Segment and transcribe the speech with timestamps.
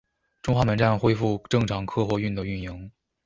[0.41, 2.89] 中华门站恢复正常客货运的运营。